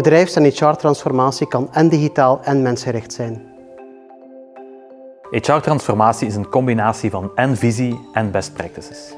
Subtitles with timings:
[0.00, 3.42] Bedrijfs- en HR-transformatie kan en digitaal en mensgericht zijn.
[5.30, 9.14] HR-transformatie is een combinatie van en visie en best practices.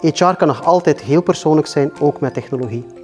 [0.00, 2.97] HR kan nog altijd heel persoonlijk zijn, ook met technologie.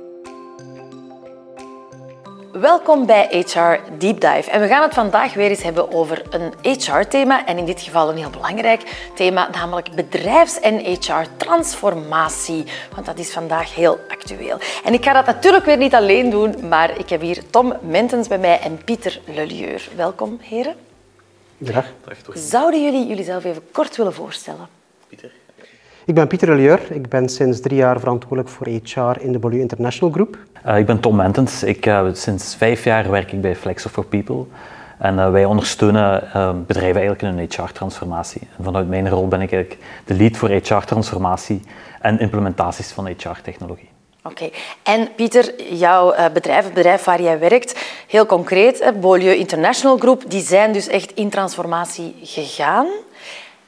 [2.61, 4.51] Welkom bij HR Deep Dive.
[4.51, 7.47] En we gaan het vandaag weer eens hebben over een HR-thema.
[7.47, 12.65] En in dit geval een heel belangrijk thema, namelijk bedrijfs- en HR-transformatie.
[12.95, 14.59] Want dat is vandaag heel actueel.
[14.85, 18.29] En ik ga dat natuurlijk weer niet alleen doen, maar ik heb hier Tom Mentens
[18.29, 19.89] bij mij en Pieter Lelieur.
[19.97, 20.75] Welkom, heren.
[21.59, 21.87] Dag.
[22.33, 24.69] Zouden jullie jullie zelf even kort willen voorstellen?
[25.09, 25.31] Pieter.
[26.07, 26.81] Ik ben Pieter Lelieur.
[26.91, 30.39] Ik ben sinds drie jaar verantwoordelijk voor HR in de Beaulieu International Group.
[30.67, 31.63] Uh, ik ben Tom Mentens.
[31.63, 34.45] Ik, uh, sinds vijf jaar werk ik bij Flexo for People.
[34.99, 36.21] En uh, wij ondersteunen
[36.67, 38.41] bedrijven eigenlijk in hun HR-transformatie.
[38.59, 41.63] En vanuit mijn rol ben ik eigenlijk de lead voor HR-transformatie
[42.01, 43.89] en implementaties van HR-technologie.
[44.23, 44.45] Oké.
[44.45, 44.53] Okay.
[44.83, 50.43] En Pieter, jouw bedrijf, het bedrijf waar jij werkt, heel concreet, Beaulieu International Group, die
[50.43, 52.87] zijn dus echt in transformatie gegaan.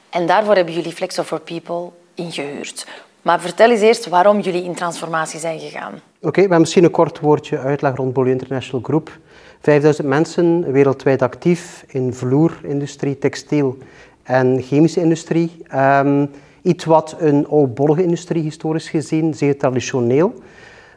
[0.09, 2.87] En daarvoor hebben jullie Flexo for People ingehuurd.
[3.21, 5.93] Maar vertel eens eerst waarom jullie in transformatie zijn gegaan.
[5.93, 9.17] Oké, okay, we hebben misschien een kort woordje uitleg rond Beaulieu International Group.
[9.61, 13.77] 5000 mensen wereldwijd actief in vloerindustrie, textiel
[14.23, 15.51] en chemische industrie.
[15.75, 16.29] Um,
[16.61, 20.33] iets wat een oudbollige industrie historisch gezien, zeer traditioneel.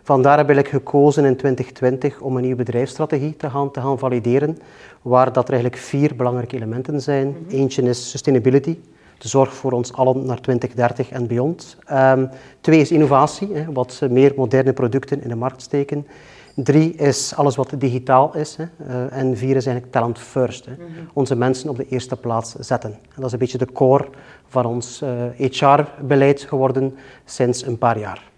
[0.02, 4.58] Vandaar heb ik gekozen in 2020 om een nieuwe bedrijfsstrategie te gaan, te gaan valideren,
[5.02, 7.26] waar dat er eigenlijk vier belangrijke elementen zijn.
[7.26, 7.58] -hmm.
[7.58, 8.76] Eentje is sustainability,
[9.20, 11.76] de zorg voor ons allen naar 2030 en beyond.
[11.92, 12.28] Um,
[12.60, 16.06] twee is innovatie, hè, wat meer moderne producten in de markt steken.
[16.54, 18.56] Drie is alles wat digitaal is.
[18.56, 18.64] Hè.
[18.86, 20.64] Uh, en vier is eigenlijk talent first.
[20.64, 20.72] Hè.
[20.72, 21.08] Mm -hmm.
[21.12, 22.90] Onze mensen op de eerste plaats zetten.
[22.90, 24.08] En dat is een beetje de core
[24.48, 28.29] van ons uh, HR-beleid geworden sinds een paar jaar.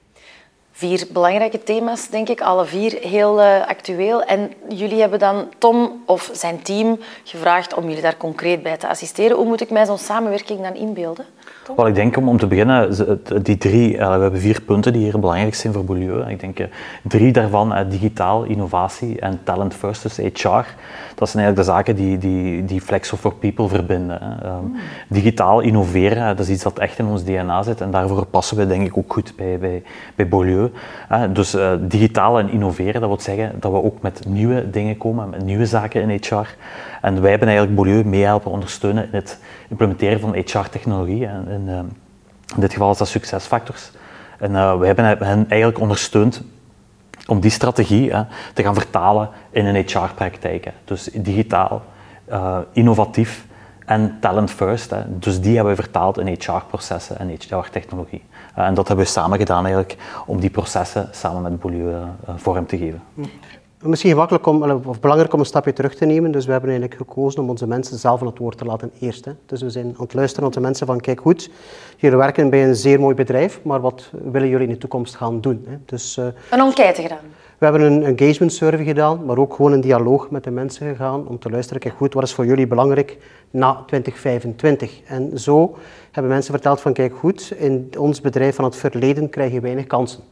[0.74, 4.22] Vier belangrijke thema's, denk ik, alle vier heel uh, actueel.
[4.22, 8.88] En jullie hebben dan Tom of zijn team gevraagd om jullie daar concreet bij te
[8.88, 9.36] assisteren.
[9.36, 11.24] Hoe moet ik mij zo'n samenwerking dan inbeelden?
[11.64, 11.76] Tom?
[11.76, 12.96] Wel, ik denk om, om te beginnen,
[13.42, 16.30] die drie, uh, we hebben vier punten die hier belangrijk zijn voor Beaulieu.
[16.30, 16.66] Ik denk uh,
[17.02, 20.64] drie daarvan, digitaal, innovatie en talent first, dus HR.
[21.14, 24.46] Dat zijn eigenlijk de zaken die, die, die Flexo for People verbinden.
[24.46, 24.76] Um, mm.
[25.08, 28.66] Digitaal innoveren, dat is iets dat echt in ons DNA zit en daarvoor passen we
[28.66, 29.82] denk ik ook goed bij, bij,
[30.14, 30.61] bij Beaulieu.
[31.32, 35.30] Dus uh, digitaal en innoveren, dat wil zeggen dat we ook met nieuwe dingen komen,
[35.30, 36.56] met nieuwe zaken in HR.
[37.00, 41.26] En wij hebben eigenlijk Beaulieu meehelpen ondersteunen in het implementeren van HR-technologie.
[41.26, 41.92] En in,
[42.56, 43.90] dit geval is dat succesfactors.
[44.38, 46.42] En uh, wij hebben hen eigenlijk ondersteund
[47.26, 48.10] om die strategie
[48.54, 50.72] te gaan vertalen in een HR-praktijk.
[50.84, 51.82] Dus digitaal,
[52.72, 53.46] innovatief
[53.86, 54.94] en talent first.
[55.06, 58.22] Dus die hebben we vertaald in HR-processen en HR-technologie.
[58.58, 59.96] Uh, en dat hebben we samen gedaan eigenlijk
[60.26, 63.02] om die processen samen met Beaulieu uh, vorm te geven.
[63.82, 66.32] Misschien gemakkelijk om, of belangrijk om een stapje terug te nemen.
[66.32, 69.24] Dus we hebben eigenlijk gekozen om onze mensen zelf aan het woord te laten eerst.
[69.24, 69.32] Hè.
[69.46, 71.50] Dus we zijn aan het luisteren naar onze mensen van kijk goed,
[71.96, 75.40] jullie werken bij een zeer mooi bedrijf, maar wat willen jullie in de toekomst gaan
[75.40, 75.64] doen?
[75.68, 75.76] Hè?
[75.84, 77.24] Dus, uh, een enquête gedaan.
[77.58, 81.26] We hebben een engagement survey gedaan, maar ook gewoon een dialoog met de mensen gegaan
[81.26, 83.18] om te luisteren, kijk goed, wat is voor jullie belangrijk
[83.50, 85.00] na 2025?
[85.04, 85.76] En zo
[86.10, 89.86] hebben mensen verteld van, kijk goed, in ons bedrijf van het verleden krijg je weinig
[89.86, 90.31] kansen.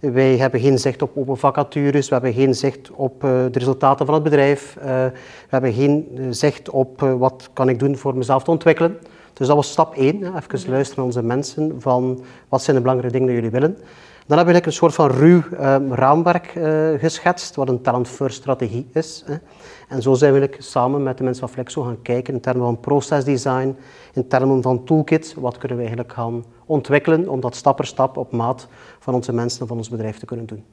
[0.00, 4.06] Wij hebben geen zicht op open vacatures, we hebben geen zicht op uh, de resultaten
[4.06, 5.12] van het bedrijf, uh, we
[5.48, 8.98] hebben geen zicht op wat kan ik doen voor mezelf te ontwikkelen.
[9.32, 10.36] Dus dat was stap 1, hè.
[10.36, 13.78] even luisteren naar onze mensen van wat zijn de belangrijke dingen die jullie willen.
[14.26, 18.36] Dan hebben we een soort van ruw um, raamwerk uh, geschetst, wat een talent first
[18.36, 19.24] strategie is.
[19.26, 19.34] Hè.
[19.88, 22.80] En zo zijn we samen met de mensen van Flexo gaan kijken in termen van
[22.80, 23.76] procesdesign,
[24.12, 28.16] in termen van toolkit, wat kunnen we eigenlijk gaan ontwikkelen om dat stap per stap
[28.16, 28.68] op maat
[28.98, 30.64] van onze mensen en van ons bedrijf te kunnen doen.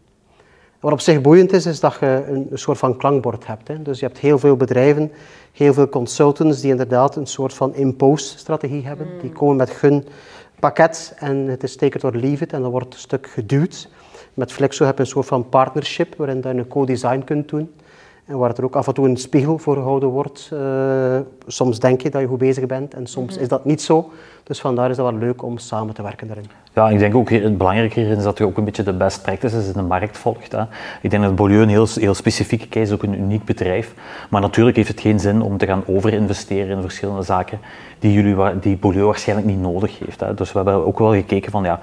[0.83, 3.67] Wat op zich boeiend is, is dat je een, soort van klankbord hebt.
[3.67, 3.81] Hè.
[3.81, 5.11] Dus je hebt heel veel bedrijven,
[5.51, 9.07] heel veel consultants die inderdaad een soort van impose-strategie hebben.
[9.13, 9.19] Mm.
[9.21, 10.05] Die komen met hun
[10.59, 13.89] pakket en het is take it or leave it en dat wordt een stuk geduwd.
[14.33, 17.73] Met Flexo heb je een soort van partnership waarin je een co-design kunt doen.
[18.25, 20.49] En waar er ook af en toe een spiegel voor gehouden wordt.
[20.53, 23.41] Uh, soms denk je dat je goed bezig bent en soms mm -hmm.
[23.41, 24.09] is dat niet zo.
[24.43, 26.45] Dus vandaar is dat wel leuk om samen te werken daarin.
[26.73, 29.21] Ja, ik denk ook het belangrijke hierin is dat je ook een beetje de best
[29.21, 30.51] practices in de markt volgt.
[30.51, 30.63] Hè.
[31.01, 33.93] Ik denk dat Beaulieu een heel, heel specifieke case is, ook een uniek bedrijf.
[34.29, 37.59] Maar natuurlijk heeft het geen zin om te gaan overinvesteren in verschillende zaken
[37.99, 40.19] die, jullie, die Beaulieu waarschijnlijk niet nodig heeft.
[40.19, 40.33] Hè.
[40.33, 41.79] Dus we hebben ook wel gekeken van ja,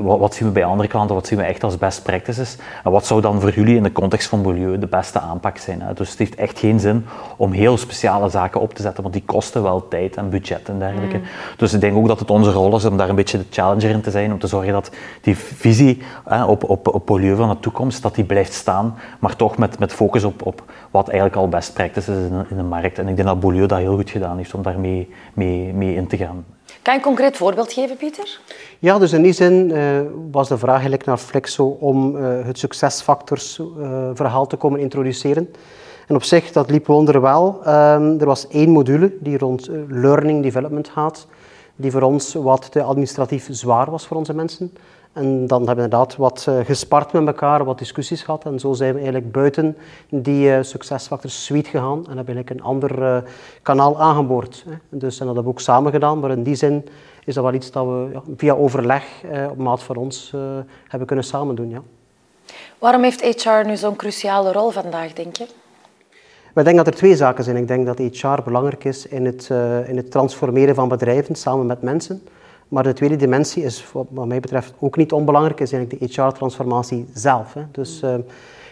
[0.00, 2.90] wat, wat zien we bij andere klanten, wat zien we echt als best practices en
[2.90, 5.82] wat zou dan voor jullie in de context van Beaulieu de beste aanpak zijn.
[5.82, 5.92] Hè.
[5.94, 7.06] Dus het heeft echt geen zin
[7.36, 10.78] om heel speciale zaken op te zetten, want die kosten wel tijd en budget en
[10.78, 11.16] dergelijke.
[11.16, 11.24] Mm.
[11.56, 13.90] Dus ik denk ook dat het onze rol is om daar een beetje de challenger
[13.90, 14.90] in te zijn, om te zorgen dat
[15.20, 16.02] die visie
[16.46, 19.92] op, op, op Polieu van de toekomst, dat die blijft staan, maar toch met, met
[19.92, 22.98] focus op, op wat eigenlijk al best practice is in, in de markt.
[22.98, 25.94] En ik denk dat Polieu dat heel goed gedaan heeft om daar mee, mee, mee
[25.94, 26.44] in te gaan.
[26.82, 28.40] Kan je een concreet voorbeeld geven, Pieter?
[28.78, 30.00] Ja, dus in die zin uh,
[30.30, 35.48] was de vraag eigenlijk naar Flexo om uh, het succesfactorsverhaal uh, te komen introduceren.
[36.06, 37.60] En op zich, dat liep wonderwel.
[37.60, 41.26] Um, er was één module die rond learning development gaat,
[41.76, 44.72] die voor ons wat administratief zwaar was voor onze mensen.
[45.16, 48.44] En dan hebben we inderdaad wat uh, gespart met elkaar, wat discussies gehad.
[48.44, 49.76] En zo zijn we eigenlijk buiten
[50.08, 53.16] die uh, succesfactors suite gegaan en hebben eigenlijk een ander uh,
[53.62, 54.64] kanaal aangeboord.
[54.88, 56.88] Dus en dat hebben we ook samen gedaan, maar in die zin
[57.24, 59.04] is dat wel iets dat we via overleg
[59.50, 60.32] op maat van ons
[60.88, 61.70] hebben kunnen samen doen.
[61.70, 61.82] Ja.
[62.78, 65.46] Waarom heeft HR nu zo'n cruciale rol vandaag, denk je?
[66.56, 67.56] Ik denk dat er twee zaken zijn.
[67.56, 69.50] Ik denk dat HR belangrijk is in het,
[69.86, 72.22] in het transformeren van bedrijven samen met mensen.
[72.68, 77.06] Maar de tweede dimensie is, wat mij betreft, ook niet onbelangrijk, is eigenlijk de HR-transformatie
[77.12, 77.54] zelf.
[77.54, 77.62] Hè.
[77.70, 78.10] Dus uh,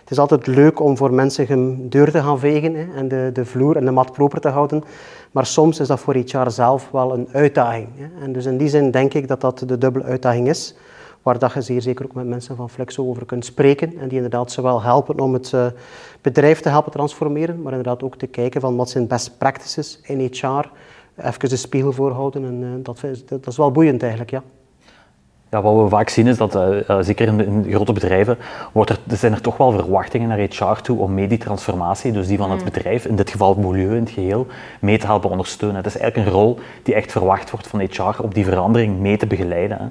[0.00, 3.30] het is altijd leuk om voor mensen hun deur te gaan vegen hè, en de,
[3.32, 4.84] de vloer en de mat proper te houden.
[5.30, 7.88] Maar soms is dat voor HR zelf wel een uitdaging.
[7.96, 8.24] Hè.
[8.24, 10.74] En dus in die zin denk ik dat dat de dubbele uitdaging is,
[11.24, 13.98] waar dat je zeer zeker ook met mensen van Flexo over kunt spreken.
[13.98, 15.66] En die inderdaad zowel helpen om het uh,
[16.20, 20.30] bedrijf te helpen transformeren, maar inderdaad ook te kijken van wat zijn best practices in
[20.32, 20.70] HR
[21.16, 22.44] even de spiegel voorhouden.
[22.44, 24.42] En uh, dat, dat, is wel boeiend eigenlijk, ja.
[25.54, 28.38] Ja, wat we vaak zien is dat, uh, zeker in, in, grote bedrijven,
[28.72, 32.26] wordt er, zijn er toch wel verwachtingen naar HR toe om mee die transformatie, dus
[32.26, 32.64] die van het mm.
[32.64, 34.46] bedrijf, in dit geval milieu in het geheel,
[34.80, 35.76] mee te helpen ondersteunen.
[35.76, 39.16] Het is eigenlijk een rol die echt verwacht wordt van HR om die verandering mee
[39.16, 39.78] te begeleiden.
[39.78, 39.86] Hè.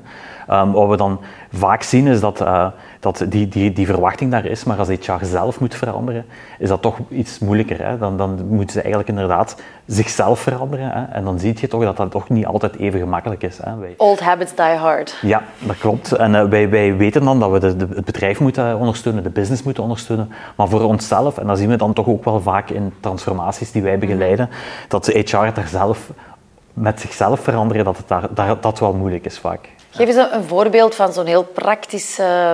[0.49, 1.19] Um, wat we dan
[1.51, 2.67] vaak zien is dat, uh,
[2.99, 6.25] dat die, die, die verwachting daar is, maar als HR zelf moet veranderen,
[6.59, 7.85] is dat toch iets moeilijker.
[7.85, 7.97] Hè?
[7.97, 10.89] Dan, dan moeten ze eigenlijk inderdaad zichzelf veranderen.
[10.89, 11.03] Hè?
[11.03, 13.57] En dan zie je toch dat dat toch niet altijd even gemakkelijk is.
[13.61, 13.77] Hè?
[13.77, 13.93] Wij...
[13.97, 15.17] Old habits die hard.
[15.21, 16.11] Ja, dat klopt.
[16.11, 19.29] En uh, wij, wij weten dan dat we de, de, het bedrijf moeten ondersteunen, de
[19.29, 22.69] business moeten ondersteunen, maar voor onszelf, en dat zien we dan toch ook wel vaak
[22.69, 24.49] in transformaties die wij begeleiden,
[24.87, 26.09] dat de HR daar zelf
[26.73, 29.69] met zichzelf veranderen, dat het daar, daar, dat wel moeilijk is vaak.
[29.89, 32.51] Geef eens een, voorbeeld van zo'n heel praktisch uh,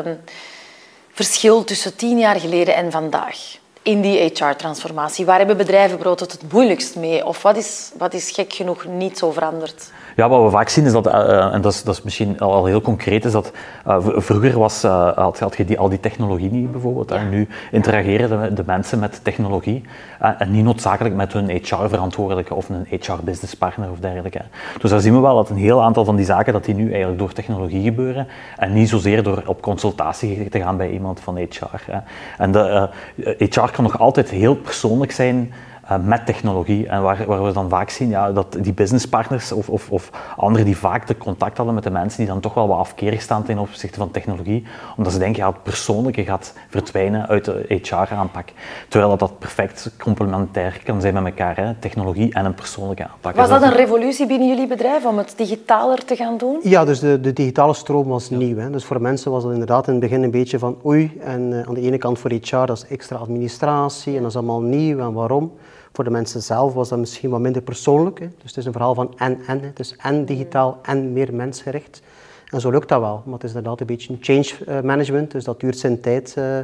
[1.12, 3.58] verschil tussen tien jaar geleden en vandaag
[3.90, 5.26] in die HR-transformatie.
[5.26, 7.26] Waar hebben bedrijven brood het moeilijkst mee?
[7.26, 9.92] Of wat is, wat is gek genoeg niet zo veranderd?
[10.20, 12.66] Ja, wat we vaak zien is dat, uh, en dat is, dat is misschien al
[12.66, 13.52] heel concreet, is dat
[13.88, 17.10] uh, vroeger was, uh, had, had, je die, al die technologie niet bijvoorbeeld.
[17.10, 17.24] Ja.
[17.24, 19.84] nu interageren de, de, mensen met technologie
[20.20, 24.42] en niet noodzakelijk met hun HR-verantwoordelijke of een HR-businesspartner of dergelijke.
[24.80, 26.90] Dus daar zien we wel dat een heel aantal van die zaken dat die nu
[26.90, 28.28] eigenlijk door technologie gebeuren
[28.58, 31.92] en niet zozeer door op consultatie te gaan bij iemand van HR.
[31.92, 32.00] Hè.
[32.38, 32.90] En de,
[33.38, 35.54] HR kan nog altijd heel persoonlijk zijn
[35.98, 36.88] met technologie.
[36.88, 40.66] En waar, waar, we dan vaak zien ja, dat die businesspartners of, of, of anderen
[40.66, 43.44] die vaak de contact hadden met de mensen, die dan toch wel wat afkerig staan
[43.44, 44.64] ten opzichte van technologie,
[44.98, 48.50] omdat ze denken, ja, het persoonlijke gaat verdwijnen uit de HR-aanpak.
[48.88, 53.36] Terwijl dat, dat perfect complementair kan zijn met elkaar, hè, technologie en een persoonlijke aanpak.
[53.36, 56.60] Was dat een revolutie binnen jullie bedrijf om het digitaler te gaan doen?
[56.64, 58.58] Ja, dus de, de digitale stroom was nieuw.
[58.58, 58.70] Hè.
[58.70, 61.62] Dus voor mensen was dat inderdaad in het begin een beetje van oei, en uh,
[61.68, 65.00] aan de ene kant voor HR, dat is extra administratie en dat is allemaal nieuw
[65.00, 65.52] en waarom.
[65.92, 68.20] Voor de mensen zelf was dat misschien wat minder persoonlijk.
[68.20, 68.28] Hè.
[68.28, 69.72] Dus het is een verhaal van en-en.
[69.74, 72.02] Dus en digitaal en meer mensgericht.
[72.50, 73.22] En zo lukt dat wel.
[73.26, 76.36] Maar het is inderdaad een beetje change eh, management, dus dat duurt zijn tijd.
[76.38, 76.58] Uh,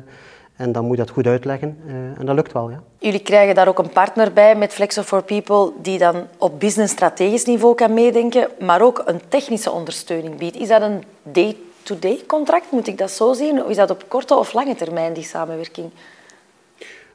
[0.56, 1.78] en dan moet je dat goed uitleggen.
[1.88, 2.84] Uh, en dat lukt wel, ja.
[2.98, 7.46] Jullie krijgen daar ook een partner bij met Flexo for People die dan op business-strategisch
[7.46, 10.56] niveau kan meedenken, maar ook een technische ondersteuning biedt.
[10.56, 13.64] Is dat een day-to-day -day contract, moet ik dat zo zien?
[13.64, 15.92] Of is dat op korte of lange termijn, die samenwerking?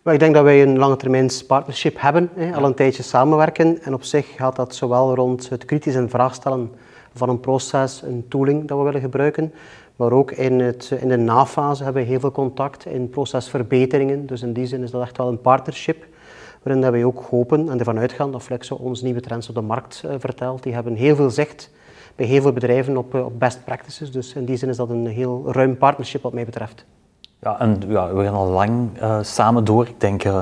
[0.03, 3.83] Maar ik denk dat wij een lange termijn partnership hebben, hè, al een tijdje samenwerken.
[3.83, 6.71] En op zich gaat dat zowel rond het kritisch en vraagstellen
[7.15, 9.53] van een proces, een tooling dat we willen gebruiken,
[9.97, 14.27] maar ook in, het, in de nafase hebben we heel veel contact in procesverbeteringen.
[14.27, 16.07] Dus in die zin is dat echt wel een partnership
[16.63, 20.03] waarin wij ook hopen en ervan uitgaan dat Flexo ons nieuwe trends op de markt
[20.07, 20.63] uh, vertelt.
[20.63, 21.71] Die hebben heel veel zicht
[22.17, 24.13] bij heel veel bedrijven op, uh, op best practices.
[24.13, 26.85] Dus in die zin is dat een heel ruim partnership wat mij betreft.
[27.43, 29.87] Ja, en ja, we gaan al lang uh, samen door.
[29.87, 30.39] Ik denk uh,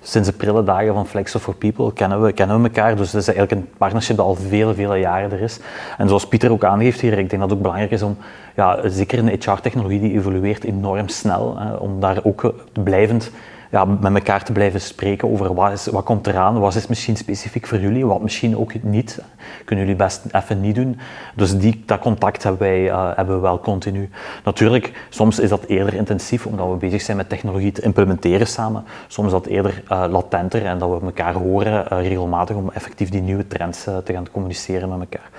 [0.00, 2.96] sinds de prille dagen van Flexo for People kennen we, kennen we elkaar.
[2.96, 5.60] Dus het is eigenlijk een partnership dat al vele, vele jaren er is.
[5.98, 8.16] En zoals Pieter ook aangeeft hier, ik denk dat het ook belangrijk is om,
[8.56, 13.30] ja, zeker in de HR-technologie, die evolueert enorm snel, hè, om daar ook blijvend
[13.70, 17.16] ja, met elkaar te blijven spreken over wat, is, wat komt eraan, wat is misschien
[17.16, 19.22] specifiek voor jullie, wat misschien ook niet.
[19.64, 20.98] Kunnen jullie best even niet doen.
[21.34, 24.10] Dus die, dat contact hebben wij uh, hebben we wel continu.
[24.44, 28.84] Natuurlijk, soms is dat eerder intensief, omdat we bezig zijn met technologie te implementeren samen.
[29.06, 33.08] Soms is dat eerder uh, latenter en dat we elkaar horen uh, regelmatig om effectief
[33.08, 35.30] die nieuwe trends te gaan communiceren met elkaar.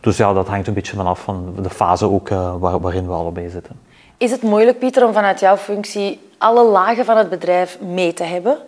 [0.00, 3.48] Dus ja, dat hangt een beetje vanaf van de fase ook waar, waarin we allebei
[3.48, 3.76] zitten.
[4.16, 8.22] Is het moeilijk, Pieter, om vanuit jouw functie alle lagen van het bedrijf mee te
[8.22, 8.58] hebben?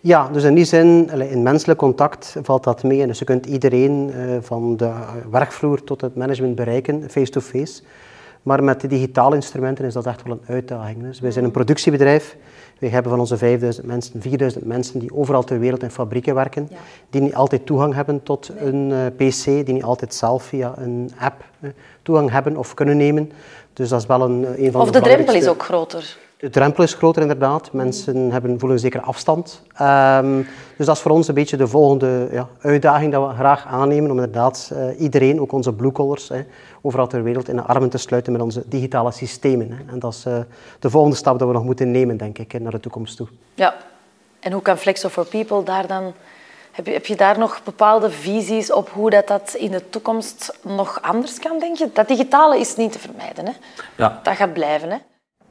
[0.00, 3.06] Ja, dus in die zin, in menselijk contact valt dat mee.
[3.06, 4.92] dus je kunt iedereen van de
[5.30, 7.82] werkvloer tot het management bereiken, face-to-face.
[8.42, 11.02] Maar met de digitale instrumenten is dat echt wel een uitdaging.
[11.02, 12.36] Dus wij zijn een productiebedrijf.
[12.78, 16.68] We hebben van onze 5000 mensen 4000 mensen die overal ter wereld in fabrieken werken,
[17.10, 21.10] die niet altijd toegang hebben tot een uh, PC, die niet altijd zelf via een
[21.18, 21.44] app
[22.02, 23.32] toegang hebben of kunnen nemen.
[23.72, 25.62] Dus dat is wel een, eh, een van of de Of de drempel is ook
[25.62, 26.16] groter.
[26.40, 27.72] De drempel is groter inderdaad.
[27.72, 29.62] Mensen hebben, voelen een zekere afstand.
[29.80, 33.66] Um, dus dat is voor ons een beetje de volgende ja, uitdaging dat we graag
[33.66, 34.10] aannemen.
[34.10, 36.30] Om inderdaad uh, iedereen, ook onze blue-collars,
[36.82, 39.70] overal ter wereld in de armen te sluiten met onze digitale systemen.
[39.70, 39.92] Hè.
[39.92, 40.38] En dat is uh,
[40.78, 43.28] de volgende stap dat we nog moeten nemen, denk ik, naar de toekomst toe.
[43.54, 43.74] Ja.
[44.40, 46.12] En hoe kan Flexo for People daar dan...
[46.72, 50.58] Heb je, heb je daar nog bepaalde visies op hoe dat, dat in de toekomst
[50.62, 51.90] nog anders kan, denk je?
[51.92, 53.46] Dat digitale is niet te vermijden.
[53.46, 53.52] Hè?
[53.96, 54.20] Ja.
[54.22, 54.90] Dat gaat blijven.
[54.90, 54.96] Hè?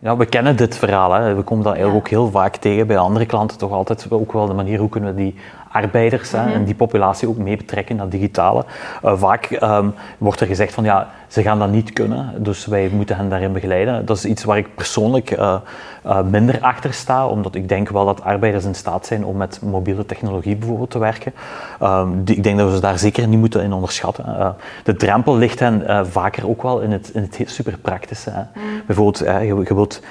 [0.02, 1.12] Ja, we kennen dit verhaal.
[1.12, 1.36] Hè.
[1.36, 3.58] We komen dat eigenlijk ook heel vaak tegen bij andere klanten.
[3.58, 5.36] Toch altijd ook wel de manier hoe kunnen we die
[5.72, 8.66] arbeiders hè, en die populatie ook mee betrekken naar digitale.
[9.06, 12.90] Uh, vaak um, wordt er gezegd van ja, ze gaan dat niet kunnen, dus wij
[12.94, 14.06] moeten hen daarin begeleiden.
[14.06, 15.56] Dat is iets waar ik persoonlijk uh,
[16.06, 19.60] uh, minder achter sta, omdat ik denk wel dat arbeiders in staat zijn om met
[19.64, 21.34] mobiele technologie bijvoorbeeld te werken.
[21.84, 24.56] Um, die, ik denk dat we ze daar zeker niet moeten in onderschatten.
[24.84, 28.30] de drempel ligt hen vaker ook wel in het, in het super praktische.
[28.30, 28.42] Hè.
[28.42, 28.82] Mm.
[28.86, 30.02] Bijvoorbeeld, je, je wilt,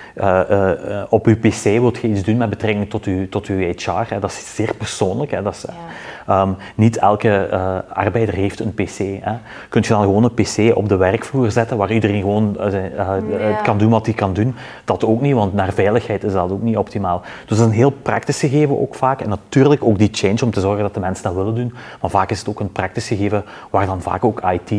[1.08, 3.90] op je pc wilt je iets doen met betrekking tot je, tot uw HR.
[4.08, 4.18] Hè.
[4.18, 5.30] Dat is zeer persoonlijk.
[5.30, 5.42] Hè.
[5.48, 5.64] Dat is,
[6.26, 6.42] ja.
[6.42, 8.98] um, niet elke uh, arbeider heeft een PC.
[8.98, 9.32] Hè.
[9.68, 12.72] Kunt je dan gewoon een PC op de werkvloer zetten waar iedereen gewoon uh,
[13.30, 13.60] ja.
[13.62, 14.54] kan doen wat hij kan doen?
[14.84, 17.20] Dat ook niet, want naar veiligheid is dat ook niet optimaal.
[17.20, 19.20] Dus dat is een heel praktisch gegeven ook vaak.
[19.20, 21.74] En natuurlijk ook die change om te zorgen dat de mensen dat willen doen.
[22.00, 24.70] Maar vaak is het ook een praktisch gegeven waar dan vaak ook IT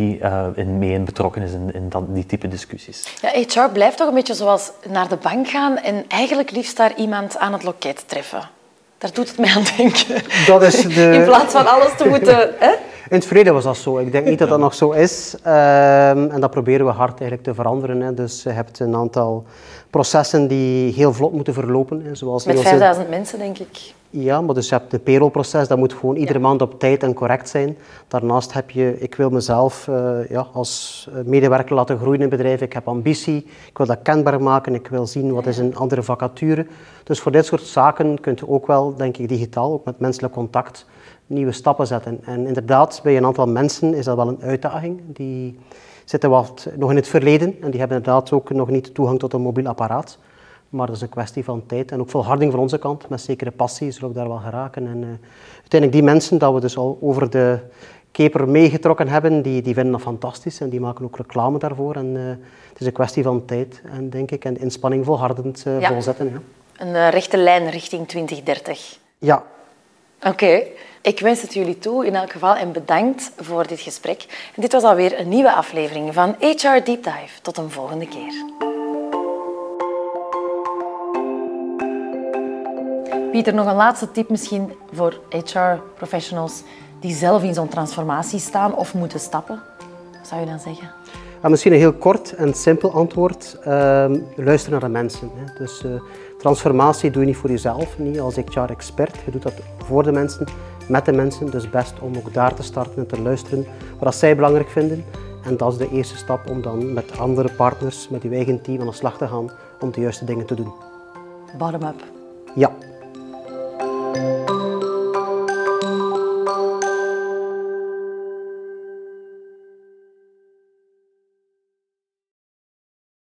[0.56, 3.18] in mee in betrokken is in, in dat, die type discussies.
[3.22, 6.96] Ja, HR blijft toch een beetje zoals naar de bank gaan en eigenlijk liefst daar
[6.96, 8.59] iemand aan het loket treffen.
[9.00, 10.24] Daar doet het mij aan denken.
[10.48, 11.12] Dat is de...
[11.14, 12.36] In plaats van alles te moeten...
[12.60, 12.72] Hè?
[13.10, 13.98] In het verleden was dat zo.
[13.98, 15.36] Ik denk niet dat dat nog zo is.
[15.46, 18.02] Um, en dat proberen we hard eigenlijk te veranderen.
[18.02, 18.14] Hè.
[18.14, 19.46] Dus je hebt een aantal
[19.90, 22.06] processen die heel vlot moeten verlopen.
[22.06, 22.16] Hè.
[22.16, 23.94] Zoals Met 5000 mensen, denk ik.
[24.12, 26.46] Ja, maar dus je hebt het payrollproces, dat moet gewoon iedere ja.
[26.46, 27.78] maand op tijd en correct zijn.
[28.08, 32.62] Daarnaast heb je, ik wil mezelf uh, ja, als medewerker laten groeien in het bedrijf.
[32.62, 33.38] Ik heb ambitie,
[33.68, 36.68] ik wil dat kenbaar maken, ik wil zien wat is een andere vacature.
[37.04, 40.34] Dus voor dit soort zaken kunt je ook wel, denk ik, digitaal, ook met menselijk
[40.34, 40.86] contact,
[41.28, 42.20] nieuwe stappen zetten.
[42.24, 45.02] En inderdaad, bij een aantal mensen is dat wel een uitdaging.
[45.06, 45.60] Die
[46.06, 49.34] zitten wat nog in het verleden en die hebben inderdaad ook nog niet toegang tot
[49.34, 50.18] een mobiel apparaat.
[50.70, 53.10] Maar dat is een kwestie van tijd en ook volharding van onze kant.
[53.10, 54.88] Met zekere passie zullen we daar wel geraken.
[54.88, 55.08] En uh,
[55.54, 57.60] uiteindelijk die mensen dat we dus al over de
[58.12, 61.96] keper meegetrokken hebben, die, die vinden dat fantastisch en die maken ook reclame daarvoor.
[61.96, 62.28] En uh,
[62.70, 65.88] het is een kwestie van tijd en denk ik en inspanning volhardend uh, ja.
[65.88, 66.30] volzetten.
[66.32, 66.86] Ja.
[66.86, 68.98] Een rechte lijn richting 2030.
[69.18, 69.44] Ja.
[70.18, 70.28] Oké.
[70.30, 70.72] Okay.
[71.02, 74.50] Ik wens het jullie toe in elk geval en bedankt voor dit gesprek.
[74.56, 77.42] En dit was alweer een nieuwe aflevering van HR Deep Dive.
[77.42, 78.69] Tot een volgende keer.
[83.40, 86.64] Pieter, nog een laatste tip misschien voor HR-professionals
[87.00, 89.62] die zelf in zo'n transformatie staan of moeten stappen.
[90.18, 90.92] Wat zou je dan zeggen?
[91.42, 93.58] Ja, misschien een heel kort en simpel antwoord.
[93.68, 94.06] Uh,
[94.36, 95.32] luister naar de mensen.
[95.36, 95.54] Hè.
[95.58, 95.92] Dus uh,
[96.38, 99.16] transformatie doe je niet voor jezelf, niet als HR-expert.
[99.26, 99.54] Je doet dat
[99.86, 100.48] voor de mensen,
[100.88, 101.52] met de mensen.
[101.52, 103.66] Dus best om ook daar te starten en te luisteren
[104.00, 105.06] wat zij belangrijk vinden.
[105.44, 108.80] En dat is de eerste stap om dan met andere partners, met je eigen team
[108.80, 110.72] aan de slag te gaan om de juiste dingen te doen.
[111.58, 112.04] Bottom-up.
[112.56, 112.72] Ja.